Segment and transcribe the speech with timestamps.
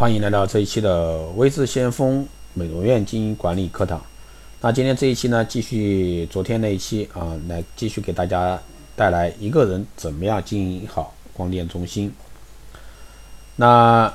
[0.00, 4.00] 欢迎来到这一期的微智先锋美容院经营管理课堂。
[4.62, 8.58] 那今天这一期呢，继续昨天那一期啊，来继续给大家
[8.96, 12.10] 带来一个人怎么样经营好光电中心。
[13.56, 14.10] 那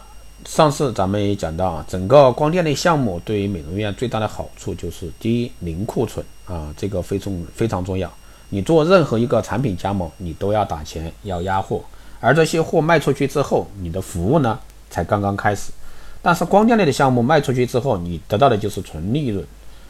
[0.47, 8.11] 上次咱们也讲到啊，整个光电类项目对于美容院最大的好处就是，第一，零库存啊，这个非重非常重要。
[8.49, 11.83] 你做任何一个产品加盟，你都要打钱，要压货，
[12.19, 14.59] 而这些货卖出去之后，你的服务呢？
[14.95, 15.73] 才刚刚开始，
[16.21, 19.45] 但是光电类的项目卖出去之后，你得到的就是纯利润，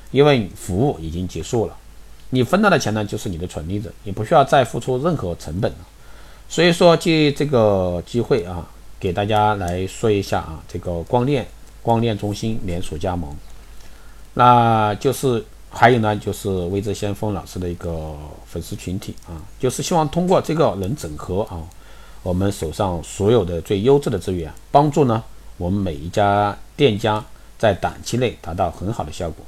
[0.09, 1.77] 因为服务已经结束了，
[2.31, 5.77] 你分到的钱呢就是你的纯利润，你不需要再付出任何成本了。
[6.49, 8.67] 所以说，借这个机会啊，
[8.99, 11.45] 给大家来说一下啊，这个光电
[11.83, 13.29] 光电中心连锁加盟，
[14.33, 18.15] 那就是还有呢，就是微智先锋老师的一个
[18.47, 21.61] 粉丝群体啊，就是希望通过这个能整合啊。
[22.25, 25.23] 我们手上所有的最优质的资源，帮助呢
[25.57, 27.23] 我们每一家店家
[27.55, 29.45] 在短期内达到很好的效果。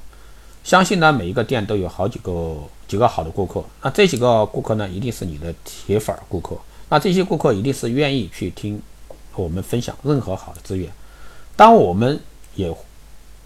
[0.63, 2.55] 相信呢每一个店都有好几个
[2.87, 6.55] 几个好的顾客，那这几个顾客呢一定是你的铁粉顾客，
[6.89, 8.79] 那这些顾客一定是愿意去听
[9.33, 10.87] 我们分享任何好的资源。
[11.55, 12.19] 当我们
[12.53, 12.71] 也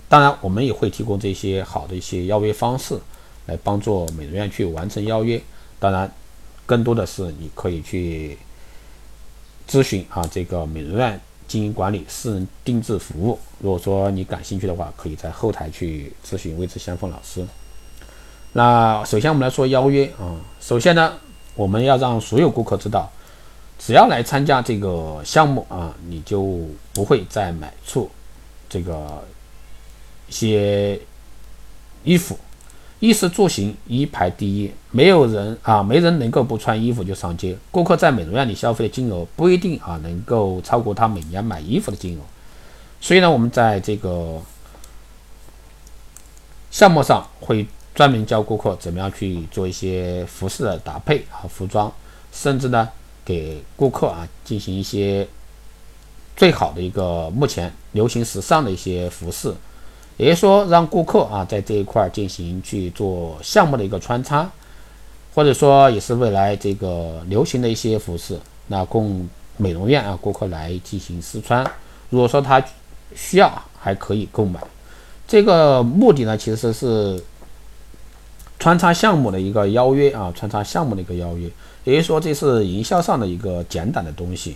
[0.09, 2.99] 当然我们也会提供这些好的一些邀约方式，
[3.45, 5.41] 来帮助美容院去完成邀约。
[5.79, 6.13] 当然，
[6.65, 8.37] 更多的是你可以去。
[9.71, 17.45] 咨询啊，这个美容院经营管理私人定制服务，如果说你感兴趣的话，可以在后台去咨询位置先锋老师。
[18.51, 21.13] 那首先我们来说邀约啊，首先呢，
[21.55, 23.09] 我们要让所有顾客知道，
[23.79, 28.09] 只要来参加这个项目啊，你就不会再买错
[28.67, 29.23] 这个
[30.27, 30.99] 一些
[32.03, 32.37] 衣服。
[33.01, 37.57] 衣食住行一排第一，没有人啊，没人能够不穿衣服就上街。
[37.71, 42.21] 顾客在美容院里消费的金额不一定啊能够超过他每年买衣服的金额，
[43.01, 44.39] 所以呢，我们在这个
[46.69, 51.91] 项目上会专门教顾客怎么样去做一些服饰的搭配和服装，
[52.31, 52.87] 甚至呢
[53.25, 55.27] 给顾客啊进行一些
[56.37, 59.51] 最好的一个目前流行时尚的一些服饰。
[60.21, 64.47] 也就说，让顾客啊在这一块进行去做项目的一个穿插，
[65.33, 68.37] 或者说也是未来这个流行的一些服饰，
[68.67, 69.27] 那供
[69.57, 71.65] 美容院啊顾客来进行试穿。
[72.11, 72.63] 如果说他
[73.15, 74.61] 需要，还可以购买。
[75.27, 77.19] 这个目的呢，其实是
[78.59, 81.49] 穿插项目的一个邀约啊，穿插项目的一个邀约。
[81.83, 84.55] 也就是说，这是营销上的一个简短的东西。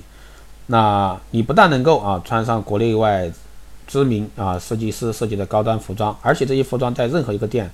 [0.67, 3.31] 那你不但能够啊穿上国内外。
[3.87, 7.69] 知名啊设计师设计的高端服装，而且这些服装在任何一个店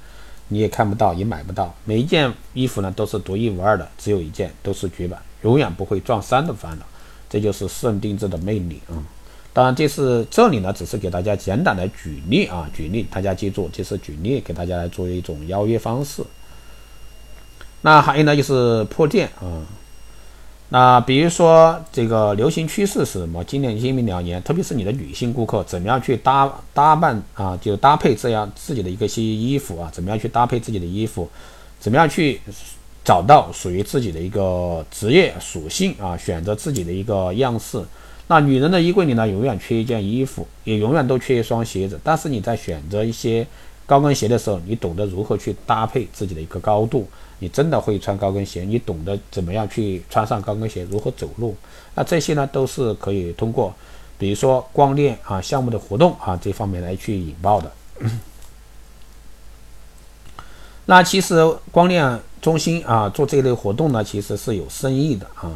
[0.50, 1.74] 你也看不到，也买不到。
[1.86, 6.86] 每一件衣服呢都是独一无二的，只有一件，都是绝版，永远不会撞衫的烦恼。
[7.30, 9.00] 这就是私人定制的魅力啊！
[9.54, 16.22] 当然，这是这里呢只是给大家简短的举例啊，举例，大家记住，这是举例给大家来做一种邀约方式。
[17.82, 19.64] 那还有呢就是破店啊。
[20.74, 23.44] 那比如说这个流行趋势是什么？
[23.44, 27.59] 今年、今明两年，特别是你的女性顾客，怎么样去搭搭扮啊？
[27.62, 29.90] 就搭配这样自己的一个些衣服啊？
[29.92, 31.30] 怎么样去搭配自己的衣服？
[31.78, 32.40] 怎么样去
[33.04, 36.16] 找到属于自己的一个职业属性啊？
[36.16, 37.84] 选择自己的一个样式。
[38.28, 42.00] 那女人的衣柜里呢，永远缺一件衣服，也永远都缺一双鞋子。
[42.02, 43.46] 但是你在选择一些
[43.91, 47.06] 高跟鞋的时候，你懂得如何去搭配自己的一个高度。
[47.40, 51.53] 你真的会穿高跟鞋，你懂得怎么样去穿上高跟鞋，如何走路，
[51.94, 53.74] 那这些呢都是可以通过，
[54.18, 57.69] 比如说光电啊项目的活动啊这方面来去引爆的。
[60.85, 65.52] 那其实光电中心啊做这类活动呢，其实是有生意的啊。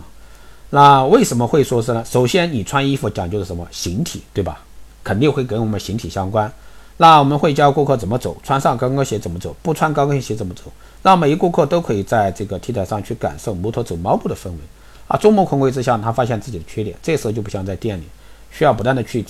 [0.72, 2.03] 那为什么会说是呢？
[2.03, 4.62] 首先，你穿衣服讲究的什么形体，对吧？
[5.06, 6.52] 肯定会跟我们形体相关。
[6.98, 10.72] 那我们会教顾客怎么走，穿上高跟鞋怎么走，不穿高跟鞋怎么走，
[11.04, 14.58] 让每一顾客都可以在这个 T 台上去感受摩托走猫步的氛围
[15.10, 15.18] 啊。
[15.18, 18.04] 众目睽睽之下，他发现自己的缺点，这时候就不像在店里，
[18.50, 19.26] 需要不断的去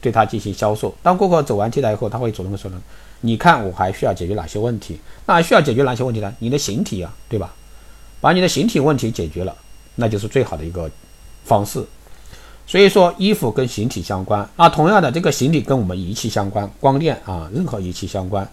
[0.00, 0.94] 对他进行销售。
[1.02, 2.80] 当顾客走完 T 台以后，他会主动的说呢
[3.20, 4.98] ：“你看我还需要解决哪些问题？
[5.26, 6.34] 那需要解决哪些问题呢？
[6.38, 7.52] 你的形体啊，对吧？
[8.22, 9.54] 把你的形体问题解决了，
[9.94, 10.90] 那就是最好的一个
[11.44, 11.84] 方式。”
[12.70, 18.48] 所以说衣服跟形体相关，那同样的这个形体跟我们仪器相关，光电啊，任何仪器相关。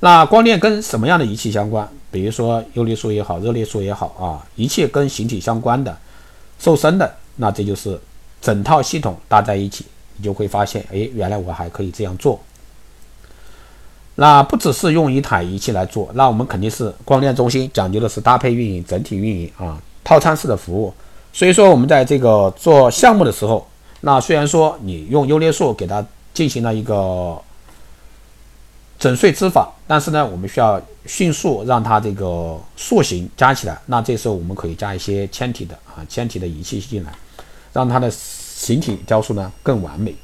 [0.00, 1.88] 那光电跟什么样的仪器相关？
[2.10, 5.96] 比如说优劣素也好，热力素也好啊，一切跟形体相关的、
[6.58, 7.98] 瘦身的，那这就是
[8.42, 9.86] 整套系统搭在一起，
[10.18, 12.38] 你就会发现，哎，原来我还可以这样做。
[14.16, 20.92] 那不只是用一台仪器来做，那我们肯定是光电中心讲究的是搭配运营、整体运营啊，套餐式的服务。
[21.34, 23.66] 所以说，我们在这个做项目的时候，
[24.02, 27.36] 那虽然说你用优劣数给它进行了一个
[29.00, 33.76] 整碎织法，但是呢，我们需要迅速让它这个塑形加起来。
[33.86, 37.12] 那这时候我们可以加一些纤体的啊纤体的仪器进来，
[37.72, 40.14] 让它的形体雕塑呢更完美。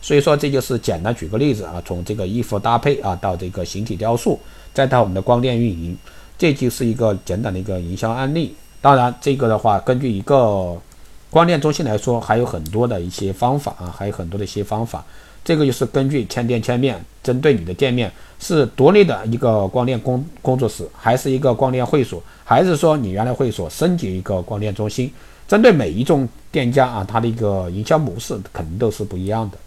[0.00, 4.38] 所以说，这就是简单举个例子啊，从这个衣服搭配啊，到这个形体雕塑，
[4.72, 5.98] 再到我们的光电运营，
[6.38, 8.54] 这就是一个简短的一个营销案例。
[8.80, 10.74] 当然，这个的话，根据一个
[11.28, 15.04] 光电中心来说，还有很多的一些方法啊，还有很多的一些方法。
[15.44, 25.12] 这个就是根据千店千面，针对你的店面是独立的一个光电工工作室，还是一个光电会所，还是说你原来会所升级一个光电中心，
[25.46, 29.58] 针对每一种店家啊，它的一个营销模式肯定都是不一样的。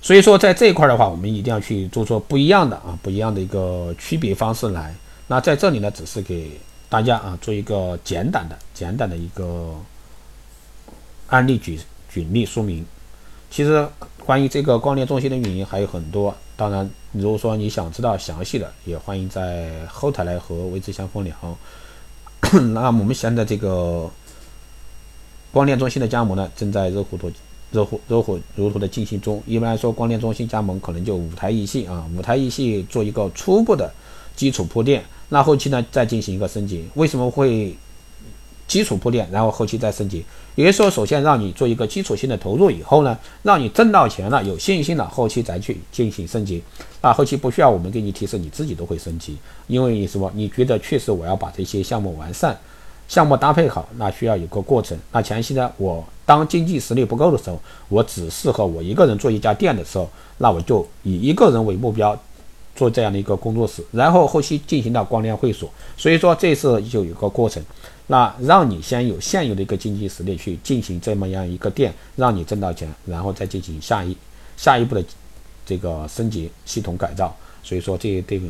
[0.00, 4.94] 所以说，在这一块的话，我们一定要去做出不一样的啊，不一样的一个区别方式来。
[5.28, 6.50] 那在这里呢，只是给
[6.88, 9.76] 大家啊做一个简短的、简短的一个
[11.28, 11.78] 案例举
[12.10, 12.84] 举例说明。
[13.50, 13.86] 其实
[14.24, 21.34] 关于这个光电中心的运营还有很多，当然，如果说你想知道详细的，也欢迎在后台来和微之相逢聊。
[22.72, 24.10] 那我们现在这个
[25.52, 27.30] 光电中心的加盟呢，正在热乎度。
[27.70, 29.42] 热乎热乎如荼的进行中。
[29.46, 33.92] 一般来说，光电中心加盟可能就五台仪器啊，五台仪器做一个初步的
[34.34, 36.88] 基础铺垫，那后期呢再进行一个升级。
[36.94, 37.76] 为什么会
[38.66, 40.24] 基础铺垫，然后后期再升级？
[40.54, 46.62] 也就是说，首先让你做一个基础性的投入，以后呢，让你挣到钱了，有信心了，后期再去进行升级。
[47.00, 49.36] 那后期不需要我们给你提示，你自己都会升级，
[49.68, 50.30] 因为什么？
[50.34, 52.58] 你觉得确实我要把这些项目完善。
[53.06, 54.98] 项目搭配好，那需要有个过程。
[55.12, 57.58] 那前期呢，我当经济实力不够的时候，
[57.88, 62.14] 我只适合我一个人做一家店的时候，那我就以一个人为目标
[62.78, 65.68] 做这样的一个工作室，然后后期进行到光电会所。
[65.96, 67.60] 所以说这次就有个过程，
[68.06, 74.16] 那让你先有现有的一个经济实力去进行这么样一个店，让你挣到钱，然后再进行下一
[74.56, 75.04] 下一步的
[75.66, 77.36] 这个升级系统改造。
[77.64, 78.40] 所以说这对。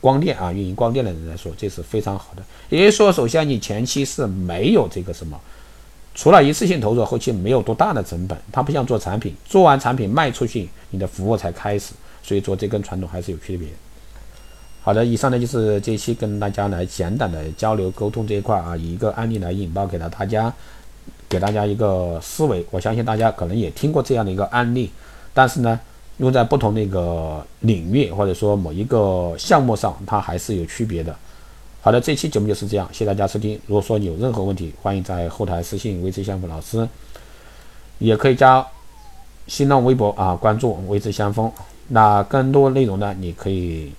[0.00, 2.42] 光电啊，运营光电的人来说，这是非常好的。
[2.68, 5.36] 也就是说，首先你前期是没有这个什么，
[6.14, 8.38] 除了一次性投入，后期没有多大的成本。
[8.52, 11.94] 它不像做产品，做完产品卖出去，你的服务才开始。
[12.28, 13.66] 所以说，这跟传统还是有区别。
[14.82, 20.52] 好的，以上呢就是这期跟大家来简短的交流沟通这一块啊，以一个案例来引爆给了大家，
[21.26, 22.62] 给大家一个思维。
[22.70, 24.90] 我相信大家可能也听过这样的一个案例，
[25.32, 25.80] 但是呢。
[26.18, 31.14] 用在不同的一个领域或者说某一个项目上，它还是有区别的。
[31.80, 33.56] 好的，这期节目就是这样，谢谢大家收听。
[33.68, 36.88] 如果说你有任何问题，欢迎在后台私信微之相锋老师，
[38.00, 38.66] 也可以加
[39.46, 41.48] 新浪微博啊，关注微之相锋。
[41.88, 43.92] 那更多内容呢，你可以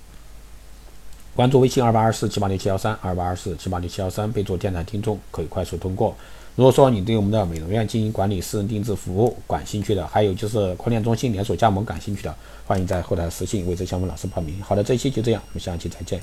[1.34, 6.14] 关注微信二八二四七八六七幺三二八二四七八六七幺三，备注电台听众，可以快速通过。
[6.56, 12.34] 如果说你对我们的美容院经营管理、私人定制服务感兴趣的，还有就是光电中心连锁加盟感兴趣的，
[12.66, 14.60] 欢迎在后台私信为这项目老师报名。
[14.62, 16.20] 好的，这一期就这样，我们下期再见。